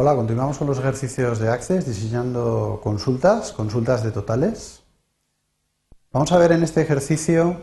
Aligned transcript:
Hola, 0.00 0.14
continuamos 0.14 0.58
con 0.58 0.68
los 0.68 0.78
ejercicios 0.78 1.40
de 1.40 1.48
Access 1.48 1.84
diseñando 1.84 2.78
consultas, 2.84 3.50
consultas 3.50 4.04
de 4.04 4.12
totales. 4.12 4.84
Vamos 6.12 6.30
a 6.30 6.38
ver 6.38 6.52
en 6.52 6.62
este 6.62 6.82
ejercicio 6.82 7.62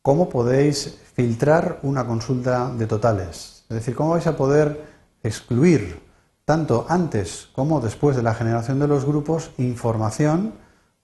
cómo 0.00 0.30
podéis 0.30 0.98
filtrar 1.12 1.78
una 1.82 2.06
consulta 2.06 2.70
de 2.70 2.86
totales. 2.86 3.66
Es 3.68 3.74
decir, 3.74 3.94
cómo 3.94 4.12
vais 4.12 4.26
a 4.26 4.34
poder 4.34 4.82
excluir 5.22 6.00
tanto 6.46 6.86
antes 6.88 7.50
como 7.54 7.82
después 7.82 8.16
de 8.16 8.22
la 8.22 8.32
generación 8.32 8.78
de 8.78 8.88
los 8.88 9.04
grupos 9.04 9.50
información 9.58 10.54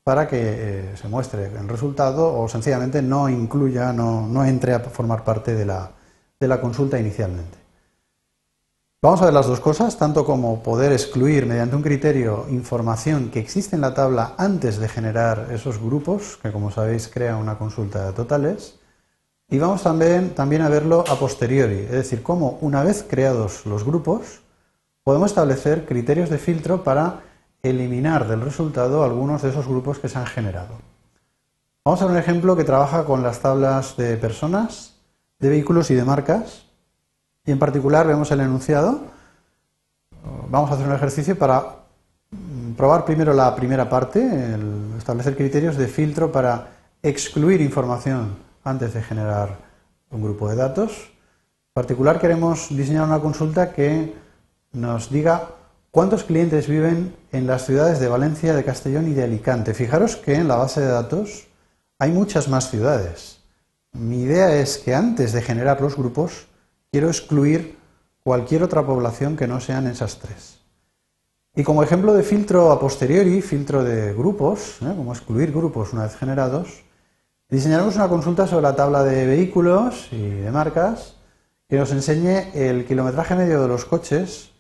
para 0.03 0.29
que 0.29 0.39
eh, 0.41 0.97
se 0.97 1.09
muestre 1.09 1.45
el 1.45 1.69
resultado 1.69 2.35
o 2.41 2.49
sencillamente 2.49 3.03
no 3.03 3.29
incluya, 3.29 3.93
no, 3.93 4.47
entre 4.47 4.73
a 4.73 4.81
formar 4.81 5.25
parte 5.25 5.55
de 5.55 5.67
la, 5.67 5.91
de 6.41 6.49
la 6.49 6.59
consulta 6.59 6.99
inicialmente. 6.99 7.58
Vamos 9.01 9.23
a 9.23 9.27
ver 9.27 9.35
las 9.35 9.47
dos 9.47 9.61
cosas, 9.61 9.97
tanto 9.97 10.25
como 10.25 10.61
poder 10.61 10.91
excluir 10.91 11.47
mediante 11.47 11.77
un 11.77 11.83
criterio 11.83 12.47
información 12.51 13.31
que 13.31 13.39
existe 13.39 13.77
en 13.77 13.83
la 13.83 13.95
tabla 13.95 14.35
antes 14.39 14.79
de 14.79 14.89
generar 14.89 15.51
esos 15.53 15.81
grupos, 15.81 16.37
que 16.43 16.51
como 16.51 16.73
sabéis 16.73 17.07
crea 17.07 17.37
una 17.37 17.59
consulta 17.59 18.05
de 18.05 18.13
totales, 18.13 18.81
y 19.49 19.61
vamos 19.61 19.85
también, 19.85 20.31
también 20.35 20.63
a 20.63 20.69
verlo 20.69 21.05
a 21.09 21.15
posteriori, 21.15 21.79
es 21.79 21.93
decir, 21.93 22.25
cómo 22.25 22.59
una 22.61 22.83
vez 22.83 23.07
creados 23.09 23.67
los 23.67 23.85
grupos, 23.85 24.41
podemos 25.05 25.31
establecer 25.31 25.87
criterios 25.87 26.29
de 26.29 26.39
filtro 26.39 26.83
para 26.83 27.21
eliminar 27.63 28.27
del 28.27 28.41
resultado 28.41 29.05
algunos 29.05 29.43
de 29.43 29.51
esos 29.51 29.69
grupos 29.69 30.01
que 30.01 30.09
se 30.09 30.19
han 30.19 30.27
generado. 30.27 30.75
Vamos 31.85 32.03
a 32.03 32.07
ver 32.07 32.15
un 32.15 32.19
ejemplo 32.19 32.57
que 32.57 32.65
trabaja 32.65 33.05
con 33.05 33.23
las 33.23 33.39
tablas 33.39 33.97
de 33.97 34.17
personas, 34.17 34.97
de 35.39 35.51
vehículos 35.51 35.89
y 35.93 35.95
de 35.95 36.03
marcas, 36.03 36.68
y 37.49 37.51
en 37.51 37.59
particular 37.59 38.07
vemos 38.07 38.31
el 38.31 38.41
enunciado. 38.41 39.01
Vamos 40.51 40.71
a 40.71 40.75
hacer 40.75 40.87
un 40.87 40.93
ejercicio 40.93 41.39
para 41.39 41.77
mm, 42.31 42.73
probar 42.73 43.07
primero 43.07 43.33
la 43.33 43.57
primera 43.57 43.89
parte, 43.89 44.21
establecer 44.99 45.35
criterios 45.35 45.79
de 45.79 45.89
filtro 45.89 46.31
para 46.31 46.69
excluir 47.03 47.63
información 47.63 48.37
antes 48.65 48.93
de 48.93 49.03
generar 49.03 49.57
un 50.11 50.23
grupo 50.23 50.51
de 50.51 50.57
datos. 50.57 50.93
En 51.09 51.73
particular 51.73 52.21
queremos 52.21 52.69
diseñar 52.69 53.05
una 53.05 53.21
consulta 53.21 53.73
que 53.73 54.15
nos 54.73 55.09
diga 55.09 55.49
cuántos 55.91 56.25
clientes 56.25 56.69
viven 56.69 57.17
en 57.33 57.47
las 57.47 57.65
ciudades 57.65 57.99
de 57.99 58.09
Valencia, 58.09 58.53
de 58.53 58.63
Castellón 58.63 59.09
y 59.09 59.15
de 59.15 59.25
Alicante. 59.25 59.73
Fijaros 59.73 60.17
que 60.17 60.35
en 60.35 60.49
la 60.49 60.57
base 60.57 60.83
de 60.83 60.89
datos 60.89 61.47
hay 61.99 62.13
muchas 62.13 62.47
más 62.47 62.69
ciudades. 62.71 63.39
Mi 63.93 64.25
idea 64.25 64.55
es 64.55 64.77
que 64.77 64.95
antes 64.95 65.33
de 65.33 65.41
generar 65.41 65.81
los 65.81 65.97
grupos 65.97 66.49
quiero 66.91 67.09
excluir 67.09 67.77
cualquier 68.23 68.63
otra 68.63 68.85
población 68.85 69.37
que 69.37 69.47
no 69.47 69.61
sean 69.61 69.87
esas 69.87 70.19
tres. 70.19 70.59
Y 71.55 71.65
como 71.65 71.83
ejemplo 71.83 72.15
de 72.15 72.23
filtro 72.23 72.71
a 72.71 72.79
posteriori, 72.79 73.43
filtro 73.43 73.83
de 73.83 74.15
grupos, 74.15 74.77
¿eh? 74.83 74.93
como 74.97 75.13
excluir 75.13 75.51
grupos 75.51 75.93
una 75.93 76.05
vez 76.05 76.17
generados, 76.17 76.85
diseñaremos 77.49 77.97
una 77.97 78.09
consulta 78.09 78.47
sobre 78.47 78.63
la 78.63 78.77
tabla 78.77 79.03
de 79.03 79.27
vehículos 79.27 80.09
y 80.13 80.29
de 80.29 80.51
marcas 80.51 81.17
que 81.69 81.77
nos 81.77 81.91
enseñe 81.93 82.51
el 82.55 82.87
kilometraje 82.87 83.35
medio 83.35 83.61
de 83.61 83.69
los 83.69 83.85
coches 83.85 84.53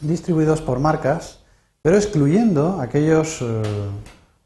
distribuidos 0.00 0.60
por 0.60 0.80
marcas, 0.80 1.40
pero 1.82 1.96
excluyendo 1.96 2.80
aquellos, 2.80 3.42
eh, 3.42 3.62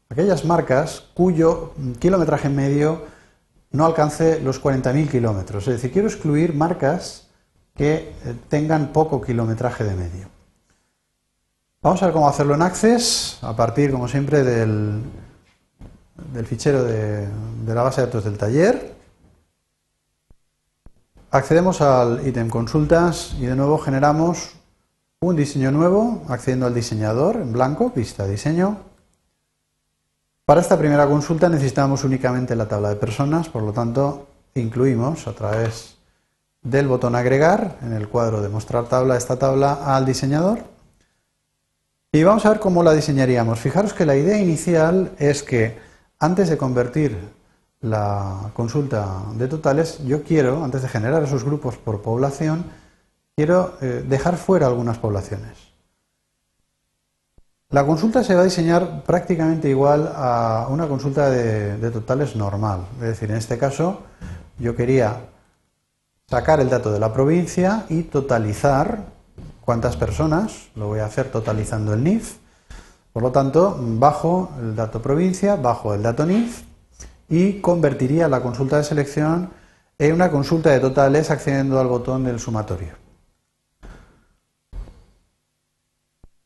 aquellas 0.09 0.45
marcas 0.45 1.05
cuyo 1.13 1.73
kilometraje 1.99 2.49
medio 2.49 3.03
no 3.71 3.85
alcance 3.85 4.39
los 4.41 4.61
40.000 4.61 5.09
kilómetros. 5.09 5.67
Es 5.67 5.75
decir, 5.75 5.91
quiero 5.91 6.07
excluir 6.07 6.53
marcas 6.53 7.27
que 7.75 7.93
eh, 7.93 8.35
tengan 8.49 8.91
poco 8.91 9.21
kilometraje 9.21 9.83
de 9.83 9.95
medio. 9.95 10.27
Vamos 11.81 12.01
a 12.03 12.05
ver 12.05 12.13
cómo 12.13 12.27
hacerlo 12.27 12.53
en 12.55 12.61
Access, 12.61 13.39
a 13.41 13.55
partir, 13.55 13.91
como 13.91 14.07
siempre, 14.07 14.43
del, 14.43 15.01
del 16.33 16.45
fichero 16.45 16.83
de, 16.83 17.27
la 17.65 17.81
base 17.81 18.01
de 18.01 18.07
datos 18.07 18.23
del 18.25 18.37
taller. 18.37 18.93
Accedemos 21.31 21.81
al 21.81 22.27
ítem 22.27 22.49
consultas 22.49 23.35
y 23.39 23.45
de 23.45 23.55
nuevo 23.55 23.77
generamos 23.77 24.53
un 25.21 25.35
diseño 25.35 25.71
nuevo, 25.71 26.23
accediendo 26.27 26.65
al 26.65 26.73
diseñador 26.73 27.37
en 27.37 27.53
blanco, 27.53 27.91
vista 27.95 28.27
diseño. 28.27 28.90
Para 30.45 30.61
esta 30.61 30.77
primera 30.77 31.07
consulta 31.07 31.49
necesitamos 31.49 32.03
únicamente 32.03 32.55
la 32.55 32.67
tabla 32.67 32.89
de 32.89 32.95
personas, 32.95 33.49
por 33.49 33.63
lo 33.63 33.73
tanto 33.73 34.27
incluimos 34.55 35.27
a 35.27 35.33
través 35.33 35.97
del 36.61 36.87
botón 36.87 37.15
agregar 37.15 37.77
en 37.81 37.93
el 37.93 38.07
cuadro 38.07 38.41
de 38.41 38.49
mostrar 38.49 38.85
tabla 38.85 39.17
esta 39.17 39.37
tabla 39.37 39.95
al 39.95 40.05
diseñador 40.05 40.59
y 42.11 42.23
vamos 42.23 42.45
a 42.45 42.49
ver 42.49 42.59
cómo 42.59 42.83
la 42.83 42.93
diseñaríamos. 42.93 43.59
Fijaros 43.59 43.93
que 43.93 44.05
la 44.05 44.17
idea 44.17 44.37
inicial 44.37 45.13
es 45.17 45.43
que 45.43 45.79
antes 46.19 46.49
de 46.49 46.57
convertir 46.57 47.17
la 47.79 48.51
consulta 48.53 49.23
de 49.35 49.47
totales, 49.47 49.99
yo 50.05 50.21
quiero, 50.21 50.63
antes 50.63 50.81
de 50.81 50.89
generar 50.89 51.23
esos 51.23 51.45
grupos 51.45 51.77
por 51.77 52.01
población, 52.01 52.65
quiero 53.35 53.77
eh, 53.81 54.03
dejar 54.05 54.35
fuera 54.35 54.67
algunas 54.67 54.97
poblaciones. 54.97 55.70
La 57.71 57.85
consulta 57.85 58.21
se 58.21 58.35
va 58.35 58.41
a 58.41 58.43
diseñar 58.43 59.03
prácticamente 59.03 59.69
igual 59.69 60.11
a 60.13 60.67
una 60.69 60.89
consulta 60.89 61.29
de, 61.29 61.89
totales 61.89 62.35
normal. 62.35 62.81
Es 62.95 63.07
decir, 63.07 63.31
en 63.31 63.37
este 63.37 63.57
caso 63.57 64.01
yo 64.59 64.75
quería 64.75 65.21
sacar 66.29 66.59
el 66.59 66.69
dato 66.69 66.91
de 66.91 66.99
la 66.99 67.13
provincia 67.13 67.85
y 67.87 68.03
totalizar 68.03 69.05
cuántas 69.61 69.95
personas, 69.95 70.67
lo 70.75 70.87
voy 70.87 70.99
a 70.99 71.05
hacer 71.05 71.31
totalizando 71.31 71.93
el 71.93 72.03
NIF. 72.03 72.39
Por 73.13 73.23
lo 73.23 73.31
tanto, 73.31 73.77
bajo 73.79 74.51
el 74.59 74.75
dato 74.75 75.01
provincia, 75.01 75.55
bajo 75.55 75.93
el 75.93 76.03
dato 76.03 76.25
NIF 76.25 76.63
y 77.29 77.61
convertiría 77.61 78.27
la 78.27 78.41
consulta 78.41 78.75
de 78.77 78.83
selección 78.83 79.49
en 79.97 80.13
una 80.13 80.29
consulta 80.29 80.71
de 80.71 80.81
totales 80.81 81.31
accediendo 81.31 81.79
al 81.79 81.87
botón 81.87 82.25
del 82.25 82.37
sumatorio. 82.37 83.10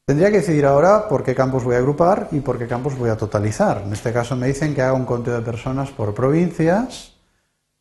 Tendría 0.08 0.30
que 0.30 0.38
decidir 0.38 0.68
ahora 0.68 1.10
por 1.10 1.24
qué 1.24 1.34
campos 1.34 1.64
voy 1.64 1.74
a 1.74 1.80
agrupar 1.80 2.28
y 2.32 2.40
por 2.40 2.60
qué 2.60 2.68
campos 2.68 2.96
voy 2.96 3.10
a 3.10 3.18
totalizar. 3.18 3.82
En 3.84 3.92
este 3.92 4.14
caso 4.14 4.36
me 4.36 4.46
dicen 4.46 4.76
que 4.76 4.84
haga 4.84 4.94
un 4.94 5.06
conteo 5.06 5.34
de 5.34 5.42
personas 5.42 5.90
por 5.90 6.14
provincias, 6.14 7.14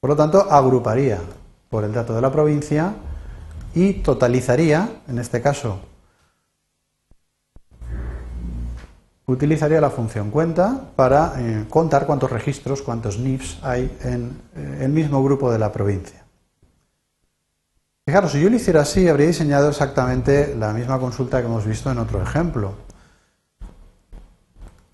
por 0.01 0.09
lo 0.09 0.17
tanto 0.17 0.51
agruparía 0.51 1.19
por 1.69 1.85
el 1.85 1.93
dato 1.93 2.15
de 2.15 2.23
la 2.23 2.33
provincia 2.33 2.95
y 3.75 3.93
totalizaría, 3.95 4.89
en 5.07 5.19
este 5.19 5.43
caso 5.43 5.81
utilizaría 9.27 9.81
la 9.83 9.91
función 9.91 10.31
cuenta 10.31 10.81
para 10.97 11.35
eh, 11.39 11.65
contar 11.69 12.07
cuántos 12.07 12.31
registros, 12.31 12.81
cuántos 12.81 13.19
NIFs 13.19 13.59
hay 13.63 13.99
en 14.03 14.41
eh, 14.57 14.81
el 14.83 14.93
mismo 14.93 15.23
grupo 15.23 15.53
de 15.53 15.59
la 15.59 15.71
provincia. 15.71 16.24
Fijaros, 18.07 18.33
si 18.33 18.41
yo 18.43 18.51
lo 18.51 18.57
hiciera 18.57 18.83
así, 18.83 19.09
habría 19.09 19.29
diseñado 19.29 19.71
exactamente 19.71 20.55
la 20.55 20.75
misma 20.75 20.99
consulta 20.99 21.41
que 21.41 21.47
hemos 21.47 21.65
visto 21.65 21.91
en 21.91 21.97
otro 21.97 22.23
ejemplo. 22.23 22.75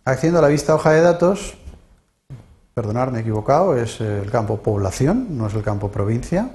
Accediendo 0.04 0.38
a 0.38 0.42
la 0.42 0.48
vista 0.48 0.76
hoja 0.76 0.92
de 0.92 1.00
datos, 1.00 1.58
perdonad, 2.72 3.08
me 3.08 3.18
he 3.18 3.22
equivocado, 3.22 3.76
es 3.76 4.00
el 4.00 4.30
campo 4.30 4.62
población, 4.62 5.36
no 5.36 5.48
es 5.48 5.54
el 5.54 5.64
campo 5.64 5.90
provincia. 5.90 6.50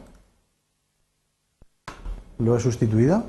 Lo 2.38 2.56
he 2.56 2.60
sustituido. 2.62 3.26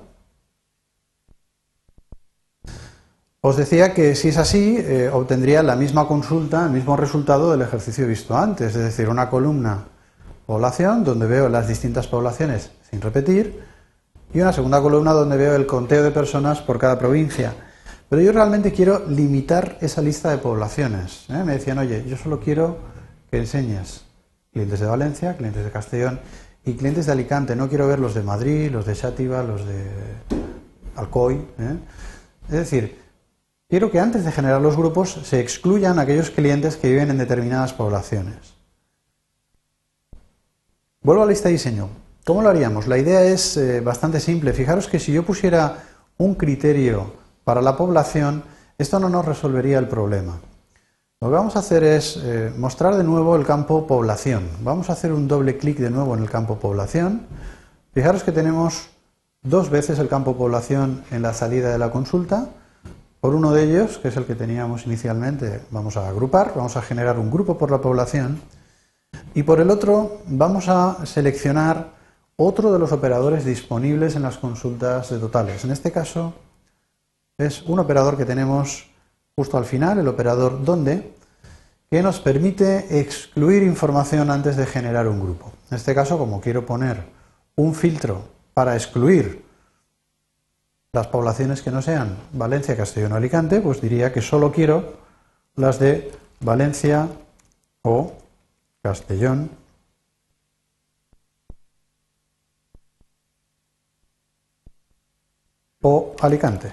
Os 3.41 3.56
decía 3.56 3.92
que 3.92 4.15
si 4.15 4.28
es 4.28 4.38
así, 4.38 4.76
eh, 4.78 5.10
obtendría 5.12 5.65
la 5.65 5.75
misma 5.75 6.06
consulta, 6.06 6.66
el 6.66 6.70
mismo 6.70 6.97
resultado 6.97 7.50
del 7.50 7.62
ejercicio 7.62 8.06
visto 8.06 8.36
antes, 8.36 8.76
es 8.76 8.82
decir, 8.82 9.09
una 9.09 9.28
columna 9.28 9.96
población, 10.47 11.05
donde 11.05 11.27
veo 11.27 11.49
las 11.49 11.69
distintas 11.69 12.07
poblaciones 12.07 12.71
sin 12.89 13.01
repetir, 13.01 13.63
y 14.33 14.41
una 14.41 14.53
segunda 14.53 14.81
columna 14.81 15.13
donde 15.13 15.37
veo 15.37 15.57
el 15.57 15.66
conteo 15.66 16.03
de 16.03 16.10
personas 16.10 16.60
por 16.60 16.78
cada 16.78 16.98
provincia. 16.98 17.54
Pero 18.09 18.22
yo 18.22 18.33
realmente 18.33 18.72
quiero 18.72 19.04
limitar 19.09 19.78
esa 19.81 20.01
lista 20.01 20.31
de 20.31 20.39
poblaciones. 20.39 21.27
¿eh? 21.28 21.43
Me 21.45 21.54
decían, 21.54 21.78
oye, 21.78 22.04
yo 22.07 22.16
solo 22.16 22.41
quiero 22.41 22.78
que 23.31 23.39
enseñes 23.39 24.04
clientes 24.53 24.81
de 24.81 24.87
Valencia, 24.87 25.37
clientes 25.37 25.65
de 25.65 25.71
Castellón 25.71 26.21
y 26.65 26.75
clientes 26.75 27.07
de 27.07 27.13
Alicante. 27.13 27.57
No 27.57 27.69
quiero 27.69 27.89
ver 27.89 27.99
los 27.99 28.15
de 28.15 28.22
Madrid, 28.22 28.71
los 28.71 28.87
de 28.87 28.95
Xátiva, 28.95 29.42
los 29.42 29.66
de 29.66 29.84
Alcoy. 30.95 31.34
¿eh? 31.34 31.77
Es 32.49 32.54
decir, 32.54 33.01
quiero 33.69 33.91
que 33.91 33.99
antes 33.99 34.25
de 34.25 34.33
generar 34.33 34.60
los 34.60 34.77
grupos 34.77 35.19
se 35.25 35.41
excluyan 35.41 35.99
aquellos 35.99 36.31
clientes 36.31 36.77
que 36.77 36.89
viven 36.89 37.10
en 37.10 37.19
determinadas 37.19 37.72
poblaciones. 37.72 38.55
Vuelvo 41.06 41.22
a 41.22 41.26
la 41.26 41.30
lista 41.30 41.48
de 41.48 41.53
diseño. 41.53 41.88
¿Cómo 42.24 42.42
lo 42.42 42.48
haríamos? 42.48 42.88
La 42.88 42.98
idea 42.98 43.22
es 43.22 43.56
eh, 43.56 43.80
bastante 43.80 44.18
simple. 44.18 44.53
Fijaros 44.53 44.88
que 44.88 44.98
si 44.98 45.12
yo 45.12 45.24
pusiera 45.24 45.84
un 46.18 46.34
criterio 46.34 47.12
para 47.44 47.62
la 47.62 47.76
población, 47.76 48.42
esto 48.76 48.98
no 48.98 49.08
nos 49.08 49.24
resolvería 49.24 49.78
el 49.78 49.86
problema. 49.86 50.41
Lo 51.20 51.28
que 51.28 51.34
vamos 51.34 51.54
a 51.54 51.60
hacer 51.60 51.84
es 51.84 52.18
eh, 52.24 52.53
mostrar 52.58 52.97
de 52.97 53.04
nuevo 53.04 53.36
el 53.36 53.47
campo 53.47 53.86
población. 53.86 54.48
Vamos 54.64 54.91
a 54.91 54.94
hacer 54.94 55.12
un 55.12 55.28
doble 55.28 55.58
clic 55.58 55.78
de 55.78 55.91
nuevo 55.91 56.12
en 56.16 56.24
el 56.24 56.28
campo 56.28 56.58
población. 56.58 57.28
Fijaros 57.94 58.24
que 58.24 58.32
tenemos 58.32 58.88
dos 59.42 59.70
veces 59.70 60.00
el 60.00 60.08
campo 60.08 60.36
población 60.36 61.04
en 61.12 61.22
la 61.22 61.34
salida 61.34 61.70
de 61.70 61.78
la 61.78 61.92
consulta. 61.92 62.48
Por 63.20 63.36
uno 63.36 63.53
de 63.53 63.62
ellos, 63.62 63.98
que 63.98 64.08
es 64.08 64.16
el 64.16 64.24
que 64.24 64.34
teníamos 64.34 64.86
inicialmente, 64.86 65.60
vamos 65.70 65.97
a 65.97 66.08
agrupar, 66.08 66.54
vamos 66.56 66.76
a 66.76 66.82
generar 66.82 67.16
un 67.20 67.30
grupo 67.30 67.56
por 67.56 67.70
la 67.70 67.80
población. 67.80 68.41
Y 69.36 69.42
por 69.42 69.60
el 69.60 69.68
otro, 69.68 70.22
vamos 70.28 70.66
a 70.71 71.04
seleccionar 71.04 71.91
otro 72.36 72.72
de 72.72 72.78
los 72.78 72.91
operadores 72.91 73.44
disponibles 73.44 74.16
en 74.16 74.22
las 74.22 74.38
consultas 74.38 75.10
de 75.10 75.18
totales. 75.18 75.62
En 75.62 75.72
este 75.72 75.92
caso, 75.92 76.33
es 77.36 77.60
un 77.65 77.78
operador 77.78 78.16
que 78.16 78.24
tenemos 78.24 78.88
justo 79.34 79.59
al 79.59 79.66
final, 79.66 79.98
el 79.98 80.09
operador 80.09 80.65
donde, 80.65 81.12
que 81.91 82.03
nos 82.03 82.18
permite 82.18 82.98
excluir 82.98 83.62
información 83.62 84.30
antes 84.30 84.56
de 84.56 84.65
generar 84.65 85.06
un 85.06 85.21
grupo. 85.21 85.53
En 85.71 85.77
este 85.77 85.94
caso, 85.94 86.16
como 86.16 86.41
quiero 86.41 86.65
poner 86.65 87.04
un 87.56 87.74
filtro 87.74 88.24
para 88.54 88.74
excluir 88.74 89.44
las 90.94 91.09
poblaciones 91.09 91.60
que 91.60 91.71
no 91.71 91.82
sean 91.82 92.16
Valencia, 92.32 92.74
Castellón 92.74 93.12
o 93.12 93.16
Alicante, 93.16 93.60
pues 93.60 93.82
diría 93.82 94.15
que 94.15 94.22
solo 94.22 94.50
quiero 94.50 94.94
las 95.56 95.78
de 95.78 96.10
Valencia 96.41 97.10
o 97.82 98.15
Castellón 98.86 99.50
o 105.83 106.15
Alicante. 106.21 106.71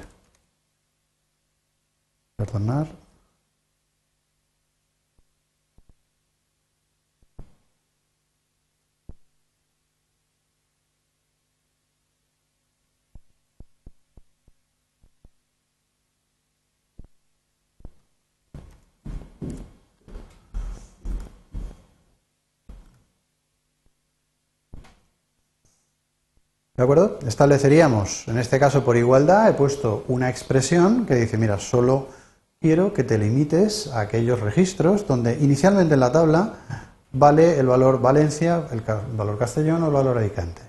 Perdonar. 2.35 3.02
¿De 26.75 26.81
acuerdo? 26.81 27.19
Estableceríamos, 27.27 28.27
en 28.27 28.39
este 28.39 28.57
caso 28.59 28.83
por 28.83 28.97
igualdad, 28.97 29.47
he 29.47 29.53
puesto 29.53 30.05
una 30.07 30.27
expresión 30.27 31.05
que 31.05 31.13
dice, 31.13 31.37
mira, 31.37 31.59
solo 31.59 32.07
quiero 32.59 32.93
que 32.93 33.03
te 33.03 33.19
limites 33.19 33.91
a 33.93 33.99
aquellos 33.99 34.39
registros 34.39 35.05
donde 35.05 35.37
inicialmente 35.39 35.93
en 35.93 35.99
la 35.99 36.11
tabla 36.11 36.53
vale 37.11 37.59
el 37.59 37.67
valor 37.67 38.01
Valencia, 38.01 38.65
el 38.71 38.81
valor 39.15 39.37
Castellón 39.37 39.83
o 39.83 39.87
el 39.87 39.93
valor 39.93 40.17
Alicante. 40.17 40.63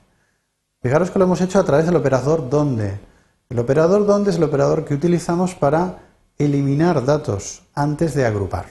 Fijaros 0.83 1.11
que 1.11 1.19
lo 1.19 1.25
hemos 1.25 1.41
hecho 1.41 1.59
a 1.59 1.65
través 1.65 1.87
del 1.87 1.97
operador 1.97 2.51
donde. 2.51 3.01
El 3.49 3.59
operador 3.59 4.05
donde 4.05 4.31
es 4.31 4.37
el 4.37 4.45
operador 4.45 4.85
que 4.85 4.93
utilizamos 4.93 5.55
para 5.55 6.01
eliminar 6.37 7.03
datos 7.07 7.63
antes 7.75 8.13
de 8.13 8.27
agrupar. 8.27 8.67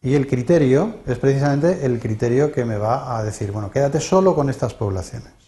Y 0.00 0.14
el 0.14 0.26
criterio 0.26 1.00
es 1.06 1.18
precisamente 1.18 1.84
el 1.84 2.00
criterio 2.00 2.50
que 2.50 2.64
me 2.64 2.78
va 2.78 3.18
a 3.18 3.22
decir, 3.22 3.52
bueno, 3.52 3.70
quédate 3.70 4.00
solo 4.00 4.34
con 4.34 4.48
estas 4.48 4.72
poblaciones. 4.72 5.45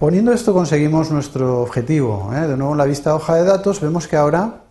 Poniendo 0.00 0.32
esto 0.32 0.54
conseguimos 0.54 1.10
nuestro 1.10 1.60
objetivo. 1.60 2.30
¿eh? 2.32 2.48
De 2.48 2.56
nuevo 2.56 2.72
en 2.72 2.78
la 2.78 2.86
vista 2.86 3.14
hoja 3.14 3.34
de 3.34 3.44
datos 3.44 3.82
vemos 3.82 4.08
que 4.08 4.16
ahora 4.16 4.62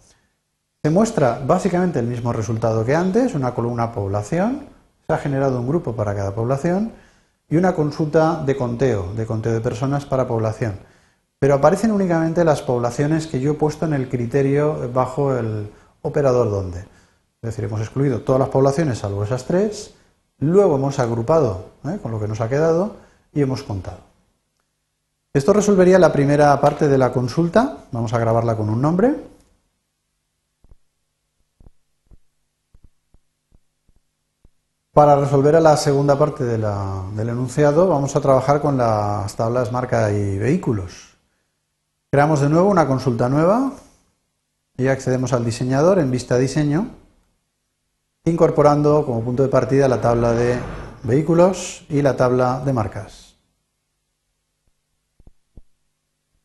se 0.84 0.90
muestra 0.90 1.40
básicamente 1.46 2.00
el 2.00 2.08
mismo 2.08 2.34
resultado 2.34 2.84
que 2.84 2.96
antes, 2.96 3.36
una 3.36 3.54
columna 3.54 3.92
población, 3.92 4.66
se 5.06 5.14
ha 5.14 5.20
generado 5.20 5.60
un 5.60 5.68
grupo 5.68 5.96
para 5.96 6.16
cada 6.16 6.34
población 6.34 6.94
y 7.48 7.58
una 7.58 7.76
consulta 7.76 8.42
de 8.44 8.58
conteo, 8.58 9.14
de 9.14 9.28
conteo 9.28 9.54
de 9.54 9.62
personas 9.62 10.04
para 10.04 10.28
población. 10.28 10.80
Pero 11.38 11.54
aparecen 11.54 11.92
únicamente 11.92 12.44
las 12.44 12.64
poblaciones 12.64 13.28
que 13.28 13.40
yo 13.40 13.52
he 13.52 13.54
puesto 13.54 13.86
en 13.86 13.94
el 13.94 14.10
criterio 14.10 14.92
bajo 14.92 15.38
el 15.38 15.72
operador 16.02 16.50
donde. 16.50 16.80
Es 16.80 17.52
decir, 17.52 17.66
hemos 17.66 17.82
excluido 17.82 18.22
todas 18.22 18.40
las 18.40 18.50
poblaciones 18.50 18.98
salvo 18.98 19.24
esas 19.24 19.46
tres, 19.46 19.94
luego 20.40 20.78
hemos 20.78 20.98
agrupado 20.98 21.66
¿eh? 21.86 22.00
con 22.02 22.10
lo 22.10 22.20
que 22.20 22.28
nos 22.28 22.42
ha 22.42 22.50
quedado 22.50 22.96
y 23.32 23.44
hemos 23.44 23.62
contado. 23.62 24.09
Esto 25.32 25.54
resolvería 25.54 26.00
la 26.00 26.12
primera 26.12 26.60
parte 26.60 26.88
de 26.88 26.98
la 26.98 27.12
consulta. 27.12 27.86
Vamos 27.92 28.14
a 28.14 28.18
grabarla 28.18 28.58
con 28.58 28.68
un 28.68 28.82
nombre. 28.82 29.16
Para 34.92 35.16
resolver 35.16 35.62
la 35.62 35.78
segunda 35.78 36.18
parte 36.18 36.44
del 36.44 37.30
enunciado 37.30 37.88
vamos 37.88 38.16
a 38.16 38.22
trabajar 38.22 38.60
con 38.60 38.78
las 38.78 39.36
tablas 39.36 39.72
marca 39.72 40.12
y 40.12 40.40
vehículos. 40.40 41.16
Creamos 42.10 42.42
de 42.42 42.50
nuevo 42.50 42.68
una 42.68 42.88
consulta 42.88 43.30
nueva 43.30 43.74
y 44.78 44.88
accedemos 44.88 45.32
al 45.32 45.46
diseñador 45.46 46.00
en 46.00 46.10
vista 46.10 46.40
diseño, 46.40 46.90
incorporando 48.26 49.06
como 49.06 49.22
punto 49.22 49.44
de 49.44 49.50
partida 49.50 49.88
la 49.88 50.02
tabla 50.02 50.32
de 50.32 50.58
vehículos 51.04 51.86
y 51.88 52.02
la 52.02 52.18
tabla 52.18 52.64
de 52.66 52.74
marcas. 52.74 53.29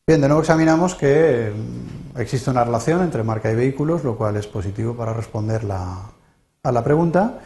Bien, 0.07 0.21
de 0.21 0.27
nuevo 0.27 0.41
examinamos 0.41 0.93
que 0.93 1.51
mm, 1.51 2.19
existe 2.19 2.51
una 2.51 2.63
relación 2.63 3.01
entre 3.01 3.23
marca 3.23 3.51
y 3.51 3.55
vehículos, 3.55 4.03
lo 4.03 4.15
cual 4.15 4.37
es 4.37 4.45
positivo 4.45 4.95
para 4.95 5.13
responder 5.13 5.63
a 5.71 6.71
la 6.71 6.83
pregunta. 6.83 7.39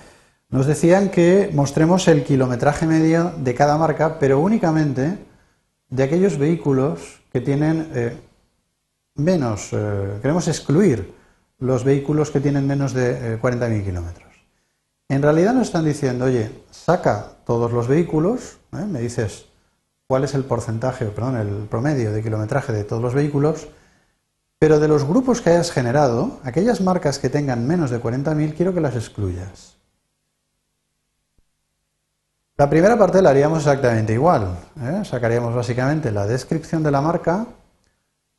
Nos 0.49 0.65
decían 0.65 1.07
que 1.07 1.51
mostremos 1.53 2.09
el 2.09 2.25
kilometraje 2.25 2.85
medio 2.85 3.31
de 3.37 3.55
cada 3.55 3.77
marca, 3.77 4.19
pero 4.19 4.41
únicamente 4.41 5.19
de 5.87 6.03
aquellos 6.03 6.37
vehículos 6.37 7.21
que 7.31 7.39
tienen 7.39 7.91
eh, 7.95 8.17
menos, 9.15 9.69
eh, 9.71 10.19
queremos 10.21 10.49
excluir 10.49 11.13
los 11.59 11.85
vehículos 11.85 12.29
que 12.29 12.41
tienen 12.41 12.67
menos 12.67 12.91
de 12.91 13.39
40.000 13.39 13.71
eh, 13.71 13.83
kilómetros. 13.85 14.33
En 15.07 15.21
realidad 15.21 15.53
nos 15.53 15.67
están 15.67 15.85
diciendo, 15.85 16.25
oye, 16.25 16.51
saca 16.71 17.37
todos 17.45 17.71
los 17.71 17.87
vehículos, 17.87 18.57
me 18.71 18.99
dices 18.99 19.48
cuál 20.09 20.23
es 20.23 20.33
el 20.33 20.43
porcentaje, 20.43 21.05
perdón, 21.05 21.37
el 21.37 21.67
promedio 21.67 22.11
de 22.11 22.23
kilometraje 22.23 22.73
de 22.73 22.83
todos 22.83 22.99
los 22.99 23.13
vehículos, 23.13 23.67
pero 24.57 24.79
de 24.79 24.87
los 24.87 25.05
grupos 25.05 25.39
que 25.39 25.51
hayas 25.51 25.71
generado, 25.71 26.39
aquellas 26.43 26.81
marcas 26.81 27.19
que 27.19 27.29
tengan 27.29 27.67
menos 27.67 27.91
de 27.91 28.01
40.000, 28.01 28.55
quiero 28.55 28.73
que 28.73 28.81
las 28.81 28.95
excluyas. 28.95 29.75
La 32.57 32.67
primera 32.71 32.97
parte 32.97 33.21
la 33.21 33.29
haríamos 33.29 33.59
exactamente 33.59 34.13
igual. 34.13 34.57
¿eh? 34.81 35.03
Sacaríamos 35.05 35.53
básicamente 35.53 36.11
la 36.11 36.25
descripción 36.25 36.81
de 36.81 36.89
la 36.89 37.01
marca, 37.01 37.45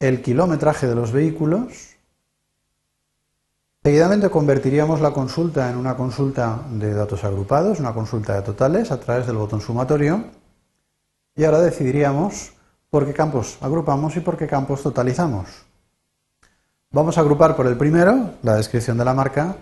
el 0.00 0.22
kilometraje 0.22 0.88
de 0.88 0.96
los 0.96 1.12
vehículos. 1.12 1.94
Seguidamente 3.84 4.28
convertiríamos 4.28 5.00
la 5.00 5.12
consulta 5.12 5.70
en 5.70 5.76
una 5.76 5.96
consulta 5.96 6.62
de 6.68 6.92
datos 6.94 7.22
agrupados, 7.22 7.78
una 7.78 7.94
consulta 7.94 8.34
de 8.34 8.42
totales 8.42 8.90
a 8.90 8.98
través 8.98 9.28
del 9.28 9.36
botón 9.36 9.60
sumatorio. 9.60 10.39
Y 11.40 11.44
ahora 11.46 11.62
decidiríamos 11.62 12.52
por 12.90 13.06
qué 13.06 13.14
campos 13.14 13.56
agrupamos 13.62 14.14
y 14.14 14.20
por 14.20 14.36
qué 14.36 14.46
campos 14.46 14.82
totalizamos. 14.82 15.48
Vamos 16.90 17.16
a 17.16 17.22
agrupar 17.22 17.56
por 17.56 17.66
el 17.66 17.78
primero, 17.78 18.32
la 18.42 18.56
descripción 18.56 18.98
de 18.98 19.06
la 19.06 19.14
marca, 19.14 19.56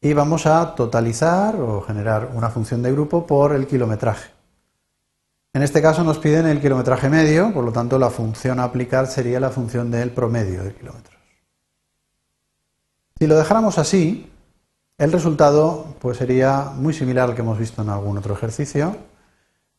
y 0.00 0.12
vamos 0.12 0.46
a 0.46 0.72
totalizar 0.76 1.56
o 1.56 1.80
generar 1.80 2.30
una 2.32 2.48
función 2.48 2.80
de 2.80 2.92
grupo 2.92 3.26
por 3.26 3.56
el 3.56 3.66
kilometraje. 3.66 4.30
En 5.52 5.64
este 5.64 5.82
caso 5.82 6.04
nos 6.04 6.18
piden 6.18 6.46
el 6.46 6.60
kilometraje 6.60 7.08
medio, 7.08 7.52
por 7.52 7.64
lo 7.64 7.72
tanto 7.72 7.98
la 7.98 8.10
función 8.10 8.60
a 8.60 8.62
aplicar 8.62 9.08
sería 9.08 9.40
la 9.40 9.50
función 9.50 9.90
del 9.90 10.12
promedio 10.12 10.62
de 10.62 10.74
kilómetros. 10.74 11.18
Si 13.18 13.26
lo 13.26 13.36
dejáramos 13.36 13.78
así, 13.78 14.30
el 14.96 15.10
resultado 15.10 15.86
pues 15.98 16.18
sería 16.18 16.70
muy 16.72 16.94
similar 16.94 17.30
al 17.30 17.34
que 17.34 17.42
hemos 17.42 17.58
visto 17.58 17.82
en 17.82 17.88
algún 17.88 18.16
otro 18.16 18.32
ejercicio, 18.32 19.09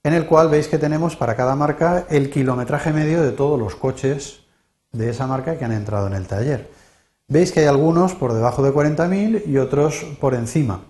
en 0.04 0.14
el 0.14 0.26
cual 0.26 0.50
veis 0.50 0.68
que 0.68 0.78
tenemos 0.78 1.16
para 1.16 1.36
cada 1.36 1.56
marca 1.56 2.06
el 2.10 2.30
kilometraje 2.30 2.92
medio 2.92 3.22
de 3.22 3.32
todos 3.32 3.60
los 3.60 3.76
coches 3.76 4.42
de 4.92 5.10
esa 5.10 5.28
marca 5.28 5.58
que 5.58 5.66
han 5.66 5.72
entrado 5.72 6.08
en 6.08 6.14
el 6.14 6.28
taller. 6.28 6.70
Veis 7.28 7.52
que 7.52 7.62
hay 7.62 7.68
algunos 7.68 8.14
por 8.14 8.34
debajo 8.34 8.64
de 8.64 8.74
40.000 8.74 9.44
y 9.46 9.58
otros 9.58 10.04
por 10.20 10.34
encima. 10.34 10.82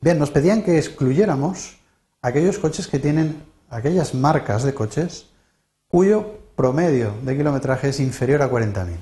Bien, 0.00 0.18
nos 0.18 0.30
pedían 0.30 0.62
que 0.62 0.78
excluyéramos 0.78 1.78
aquellos 2.20 2.58
coches 2.58 2.86
que 2.86 2.98
tienen 2.98 3.42
aquellas 3.70 4.14
marcas 4.14 4.62
de 4.62 4.74
coches 4.74 5.26
cuyo 5.88 6.38
promedio 6.56 7.12
de 7.22 7.36
kilometraje 7.36 7.90
es 7.90 8.00
inferior 8.00 8.42
a 8.42 8.50
40.000. 8.50 8.96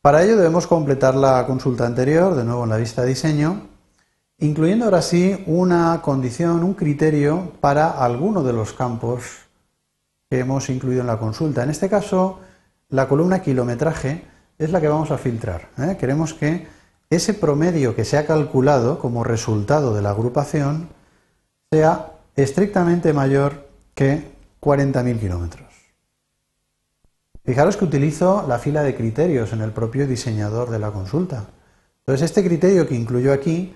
Para 0.00 0.22
ello 0.22 0.36
debemos 0.36 0.66
completar 0.66 1.14
la 1.14 1.46
consulta 1.46 1.86
anterior, 1.86 2.34
de 2.34 2.44
nuevo 2.44 2.64
en 2.64 2.70
la 2.70 2.76
vista 2.76 3.02
de 3.02 3.08
diseño, 3.08 3.68
incluyendo 4.38 4.84
ahora 4.84 5.02
sí 5.02 5.42
una 5.46 6.00
condición, 6.02 6.64
un 6.64 6.74
criterio 6.74 7.52
para 7.60 7.90
alguno 7.90 8.42
de 8.42 8.52
los 8.52 8.72
campos 8.72 9.22
que 10.28 10.40
hemos 10.40 10.68
incluido 10.70 11.00
en 11.00 11.06
la 11.06 11.18
consulta. 11.18 11.62
En 11.62 11.70
este 11.70 11.88
caso, 11.88 12.40
la 12.88 13.08
columna 13.08 13.42
kilometraje 13.42 14.24
es 14.58 14.70
la 14.70 14.80
que 14.80 14.88
vamos 14.88 15.10
a 15.10 15.18
filtrar. 15.18 15.68
¿eh? 15.78 15.96
Queremos 15.98 16.34
que 16.34 16.66
ese 17.10 17.34
promedio 17.34 17.94
que 17.94 18.04
se 18.04 18.16
ha 18.16 18.26
calculado 18.26 18.98
como 18.98 19.24
resultado 19.24 19.94
de 19.94 20.02
la 20.02 20.10
agrupación 20.10 20.88
sea 21.70 22.12
estrictamente 22.36 23.12
mayor 23.12 23.68
que 23.94 24.32
40.000 24.60 25.20
kilómetros. 25.20 25.64
Fijaros 27.44 27.76
que 27.76 27.84
utilizo 27.84 28.44
la 28.48 28.58
fila 28.58 28.82
de 28.82 28.94
criterios 28.94 29.52
en 29.52 29.60
el 29.60 29.70
propio 29.70 30.06
diseñador 30.06 30.70
de 30.70 30.78
la 30.78 30.90
consulta. 30.90 31.44
Entonces, 32.00 32.30
este 32.30 32.42
criterio 32.42 32.88
que 32.88 32.94
incluyo 32.94 33.32
aquí 33.32 33.74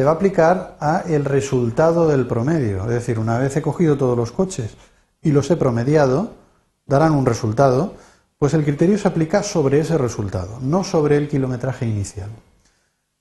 se 0.00 0.04
va 0.04 0.12
a 0.12 0.14
aplicar 0.14 0.78
a 0.80 1.02
el 1.06 1.26
resultado 1.26 2.08
del 2.08 2.26
promedio. 2.26 2.84
Es 2.84 2.88
decir, 2.88 3.18
una 3.18 3.36
vez 3.36 3.54
he 3.58 3.60
cogido 3.60 3.98
todos 3.98 4.16
los 4.16 4.32
coches 4.32 4.74
y 5.20 5.30
los 5.30 5.50
he 5.50 5.56
promediado, 5.56 6.30
darán 6.86 7.12
un 7.12 7.26
resultado, 7.26 7.96
pues 8.38 8.54
el 8.54 8.64
criterio 8.64 8.96
se 8.96 9.08
aplica 9.08 9.42
sobre 9.42 9.78
ese 9.78 9.98
resultado, 9.98 10.56
no 10.62 10.84
sobre 10.84 11.18
el 11.18 11.28
kilometraje 11.28 11.84
inicial. 11.84 12.30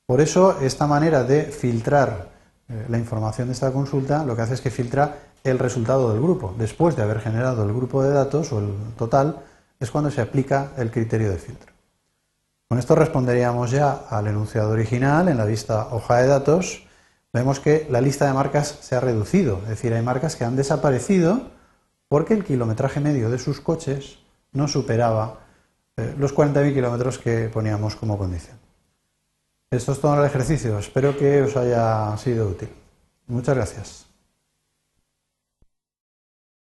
Por 0.06 0.22
eso, 0.22 0.58
esta 0.62 0.88
manera 0.88 1.26
de 1.26 1.44
filtrar 1.48 2.30
eh, 2.70 2.86
la 2.88 2.98
información 2.98 3.50
de 3.50 3.56
esta 3.56 3.74
consulta 3.74 4.24
lo 4.24 4.38
que 4.38 4.44
hace 4.44 4.54
es 4.54 4.62
que 4.62 4.72
filtra 4.72 5.18
el 5.44 5.60
resultado 5.60 6.14
del 6.14 6.22
grupo. 6.22 6.56
Después 6.58 6.96
de 6.96 7.04
haber 7.04 7.20
generado 7.20 7.66
el 7.66 7.74
grupo 7.74 8.02
de 8.04 8.12
datos 8.12 8.54
o 8.54 8.60
el 8.60 8.70
total, 8.98 9.42
es 9.82 9.92
cuando 9.92 10.12
se 10.12 10.22
aplica 10.22 10.72
el 10.78 10.92
criterio 10.92 11.30
de 11.30 11.40
filtro. 11.40 11.74
Con 12.70 12.78
esto 12.78 12.94
responderíamos 12.94 13.72
ya 13.72 14.04
al 14.12 14.28
enunciado 14.28 14.70
original 14.70 15.28
en 15.28 15.38
la 15.38 15.46
vista 15.46 15.88
hoja 15.88 16.18
de 16.18 16.28
datos. 16.28 16.86
Vemos 17.34 17.60
que 17.60 17.88
la 17.90 18.00
lista 18.00 18.28
de 18.28 18.34
marcas 18.34 18.78
se 18.82 18.96
ha 18.96 19.00
reducido, 19.00 19.60
es 19.64 19.70
decir, 19.70 19.92
hay 19.92 20.04
marcas 20.04 20.36
que 20.36 20.46
han 20.46 20.56
desaparecido 20.56 21.50
porque 22.08 22.36
el 22.36 22.46
kilometraje 22.46 23.00
medio 23.00 23.32
de 23.32 23.40
sus 23.40 23.60
coches 23.60 24.20
no 24.52 24.68
superaba 24.68 25.40
eh, 25.98 26.14
los 26.20 26.36
40.000 26.36 26.74
kilómetros 26.76 27.18
que 27.18 27.50
poníamos 27.50 27.96
como 27.96 28.20
condición. 28.20 28.60
Esto 29.72 29.92
es 29.94 30.00
todo 30.00 30.20
el 30.20 30.26
ejercicio, 30.28 30.78
espero 30.78 31.18
que 31.18 31.42
os 31.42 31.58
haya 31.58 32.16
sido 32.18 32.48
útil. 32.48 32.70
Muchas 33.26 33.56
gracias. 33.56 34.09